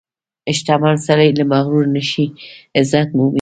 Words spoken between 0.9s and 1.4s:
سړی